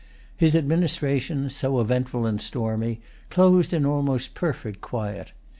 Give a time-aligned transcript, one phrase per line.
[0.35, 5.31] His administration, so eventful and stormy, closed in almost perfect quiet.